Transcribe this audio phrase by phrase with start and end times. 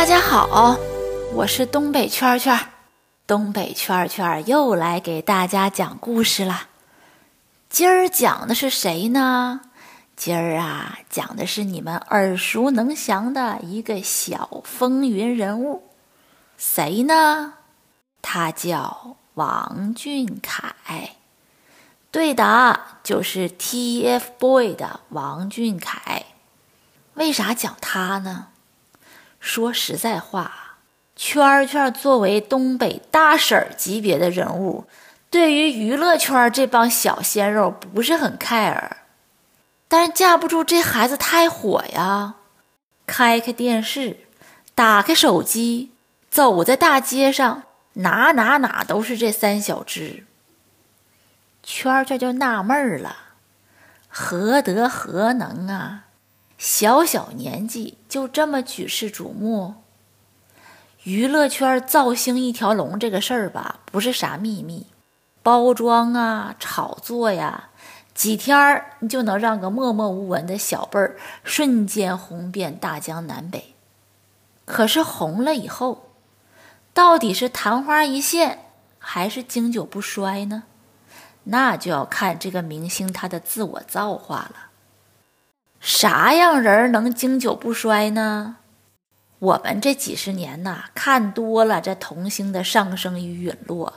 [0.00, 0.78] 大家好，
[1.34, 2.58] 我是东北圈圈，
[3.26, 6.68] 东北圈圈又来给大家讲故事了。
[7.68, 9.60] 今儿讲的是谁呢？
[10.16, 15.90] 今儿啊，讲的是你们耳熟能详的一个小风云人物，
[16.56, 17.52] 谁呢？
[18.22, 21.16] 他叫王俊凯。
[22.10, 26.24] 对的，就是 TFBOY 的王俊凯。
[27.12, 28.46] 为啥讲他呢？
[29.40, 30.76] 说实在话，
[31.16, 34.84] 圈圈作为东北大婶级别的人物，
[35.30, 38.90] 对于娱乐圈这帮小鲜肉不是很 care。
[39.88, 42.34] 但架不住这孩子太火呀，
[43.06, 44.18] 开开电视，
[44.76, 45.90] 打开手机，
[46.30, 50.24] 走在大街上，哪哪哪都是这三小只。
[51.62, 53.16] 圈圈就纳闷了，
[54.08, 56.04] 何德何能啊？
[56.56, 59.76] 小小年纪就这么举世瞩目，
[61.04, 64.88] 娱乐圈造星一条龙这个事儿吧，不是啥秘密，
[65.44, 67.68] 包装啊，炒作呀，
[68.12, 73.76] 几天儿你就能让个默默无闻的小辈儿瞬间红遍大江南北。
[74.64, 76.08] 可是红了以后，
[76.92, 78.58] 到底是昙花一现，
[78.98, 80.64] 还是经久不衰呢？
[81.44, 84.69] 那就要看这个明星他的自我造化了。
[85.80, 88.58] 啥样人能经久不衰呢？
[89.38, 93.94] 我们这几十年呐，看多了这童星的上升与陨落，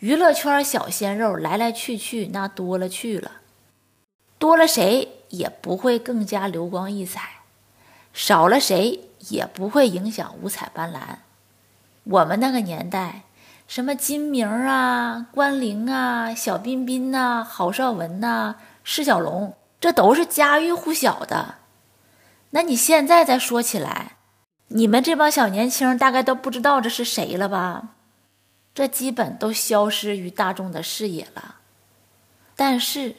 [0.00, 3.30] 娱乐圈小鲜肉来来去去，那多了去了，
[4.40, 7.42] 多了谁也不会更加流光溢彩，
[8.12, 11.18] 少了谁也不会影响五彩斑斓。
[12.02, 13.22] 我们那个年代，
[13.68, 19.54] 什么金明啊、关凌啊、小彬彬呐、郝邵文呐、释小龙。
[19.80, 21.56] 这都是家喻户晓的，
[22.50, 24.16] 那你现在再说起来，
[24.68, 27.90] 你们这帮小年轻大概都不知道这是谁了吧？
[28.74, 31.56] 这基本都消失于大众的视野了。
[32.56, 33.16] 但是，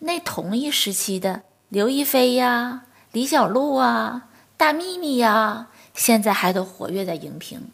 [0.00, 7.70] 那同一时期的刘亦菲呀、李小璐啊、大幂幂呀，现在还都活跃在荧屏。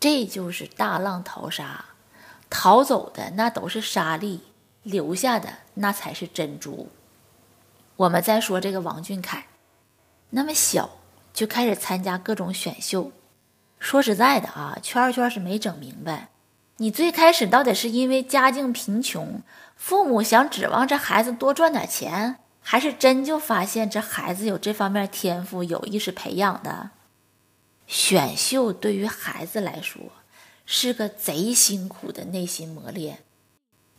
[0.00, 1.84] 这就是大浪淘沙，
[2.50, 4.42] 逃走的那都是沙粒，
[4.82, 6.88] 留下的那才是珍珠。
[7.96, 9.46] 我们再说这个王俊凯，
[10.30, 10.98] 那么小
[11.32, 13.10] 就开始参加各种选秀。
[13.78, 16.28] 说实在的啊，圈圈是没整明白，
[16.76, 19.42] 你最开始到底是因为家境贫穷，
[19.76, 26.90] 父母想指望这孩子多赚点钱，还是真就发现这孩子有这方面天赋，有意识培养的？
[27.86, 30.02] 选秀对于孩子来说
[30.66, 33.20] 是个贼辛苦的内心磨练，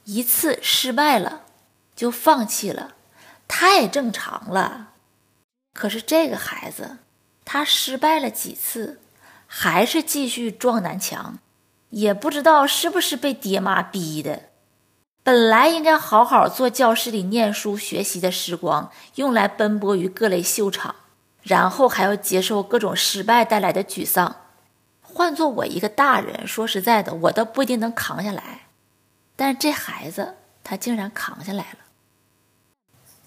[0.04, 1.46] 一次失败了
[1.96, 2.96] 就放弃了。
[3.48, 4.90] 太正常了，
[5.74, 6.98] 可是这个孩子，
[7.46, 9.00] 他失败了几次，
[9.46, 11.40] 还是继续撞南墙，
[11.92, 14.44] 也不知道是不是被爹妈逼的。
[15.24, 20.96] 本来应该好好坐教室里念书学习的时光，用来奔波于各类秀场，
[21.42, 24.38] 然后还要接受各种失败带来的沮丧。
[25.02, 28.68] 换做我一个大人，说实在的，我都不一定能扛下来。
[29.36, 31.80] 但这孩子，他竟然扛下来了。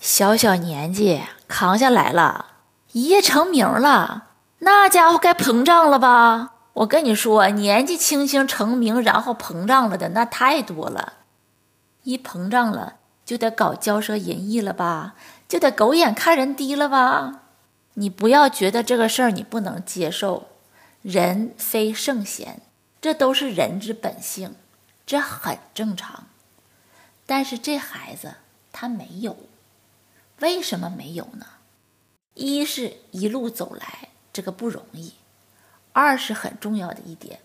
[0.00, 2.46] 小小年纪扛下来了，
[2.92, 4.28] 一夜成名了，
[4.60, 6.54] 那家伙该膨胀了吧？
[6.72, 11.12] 我跟你说，年纪轻轻成名，然后膨胀了的那太多了。
[12.04, 12.94] 一膨胀了，
[13.26, 15.14] 就得搞骄奢淫逸了吧？
[15.46, 17.42] 就得狗眼看人低了吧？
[17.94, 20.48] 你不要觉得这个事儿你不能接受，
[21.02, 22.62] 人非圣贤，
[23.02, 24.56] 这都是人之本性，
[25.04, 26.24] 这很正常。
[27.26, 28.36] 但是这孩子
[28.72, 29.36] 他没有。
[30.40, 31.46] 为什么没有呢？
[32.34, 35.12] 一是一路走来这个不容易，
[35.92, 37.40] 二是很重要的一点，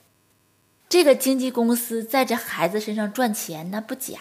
[0.88, 4.20] 这个经纪公司在这孩子身上赚钱那不假，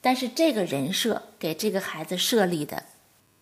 [0.00, 2.84] 但是这个人设给这个孩子设立的，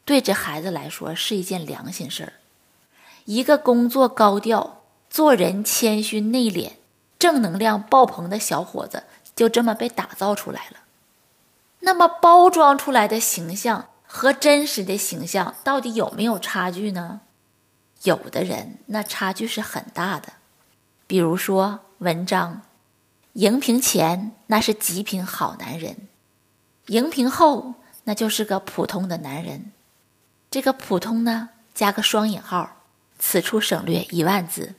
[0.04, 2.32] 对这孩子来说是一件良心事儿。
[3.26, 6.72] 一个工作高调、做人谦虚内敛、
[7.18, 9.04] 正能量爆棚的小伙子，
[9.36, 10.78] 就这么被打造出来了。
[11.80, 17.20] 那么包装出来的形象和真实的形象到底有没有差距呢？
[18.02, 20.32] 有的人那差距是很大的，
[21.06, 22.62] 比如说文章，
[23.34, 26.08] 荧屏前那是极品好男人，
[26.86, 29.70] 荧屏后那就是个普通的男人。
[30.50, 32.78] 这个普通呢，加个双引号，
[33.20, 34.74] 此处省略一万字。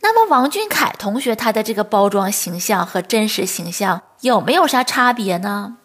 [0.00, 5.76] 那么王俊凯同学他的这个包装形象和真实形象有没有啥差别呢？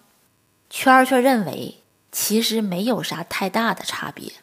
[0.69, 1.83] 圈圈认为，
[2.19, 4.33] 其实没有啥太大的差别。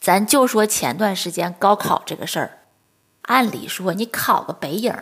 [0.00, 2.58] 咱就说前段时间高考这个事儿，
[3.22, 4.92] 按理说你考个北影，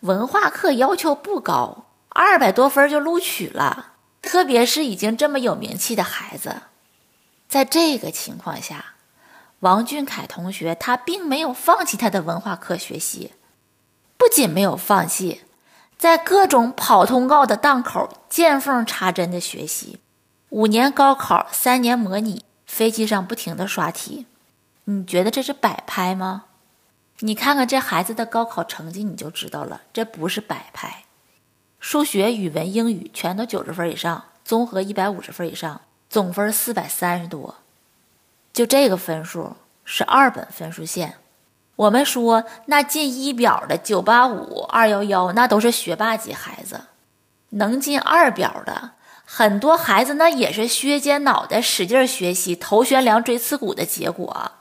[0.00, 3.92] 文化课要求不高，二百多分就录取了。
[4.20, 6.62] 特别是已经这么有名气的孩子，
[7.48, 8.94] 在这个情况下，
[9.60, 13.34] 王俊凯同学他并没有放弃他的文化课学习，
[14.16, 15.42] 不仅没有放弃。
[15.96, 20.00] 在各种跑通告的档口见缝插针的学习，
[20.50, 24.26] 五年高考，三年模拟，飞机上不停的刷题，
[24.84, 26.44] 你觉得这是摆拍吗？
[27.20, 31.04] 你看看这孩子的高考成绩，你就知道了，这不是摆拍。
[31.78, 37.56] 数学、语文、英语全都九十分以上，综合一百五十分以上，总分四百三十多，
[38.52, 41.16] 就这个分数是二本分数线。
[41.76, 46.78] 我们说，那进一表的九八五、二幺幺，那都是学霸级孩子；
[47.50, 48.92] 能进二表的，
[49.30, 54.52] 很多孩子那也是削尖脑袋使劲学习、头悬梁锥刺股的结果。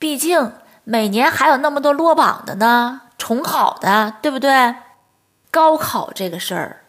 [0.00, 0.52] 毕竟
[0.82, 4.74] 每年还有那么多落榜的呢，重考的，对不对？
[5.52, 6.86] 高考这个事儿，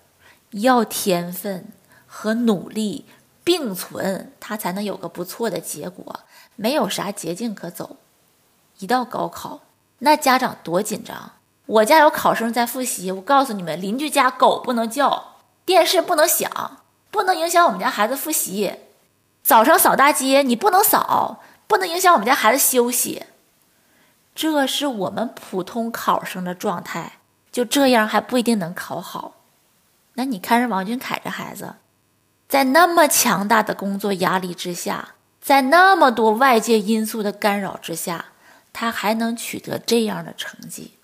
[0.49, 1.67] 要天分
[2.07, 3.05] 和努力
[3.43, 6.21] 并存，他才能有个不错的结果，
[6.55, 7.97] 没有啥捷径可走。
[8.79, 9.59] 一到高考，
[9.99, 11.33] 那家长多紧张！
[11.67, 16.79] 我家有考生在复习，我告诉你们，邻居家狗不能叫，电视不能响，
[17.15, 18.73] 不能影响我们家孩子复习。
[19.41, 23.23] 早上扫大街，你不能扫，不能影响我们家孩子休息。
[24.35, 27.13] 这是我们普通考生的状态，
[27.53, 29.35] 就这样还不一定能考好。
[30.15, 31.75] 那你看，人王俊凯这孩子，
[32.49, 38.25] 在那么强大的工作压力之下，在那么多外界因素的干扰之下。
[38.73, 40.95] 他还能取得这样的成绩，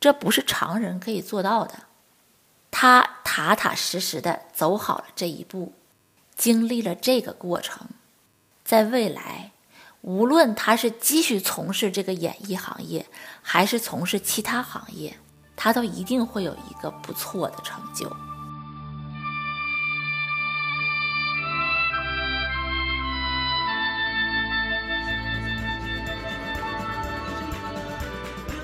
[0.00, 1.74] 这不是常人可以做到的。
[2.70, 5.72] 他踏踏实实的走好了这一步，
[6.36, 7.88] 经历了这个过程，
[8.64, 9.52] 在未来，
[10.00, 13.06] 无论他是继续从事这个演艺行业，
[13.42, 15.18] 还是从事其他行业，
[15.56, 18.10] 他都一定会有一个不错的成就。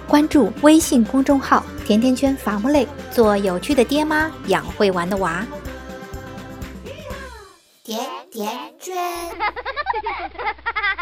[0.09, 5.47] 关注微信公众号“甜甜圈伐木累”，做有趣的爹妈，养会玩的娃。
[7.85, 8.51] 甜甜
[8.81, 8.97] 圈。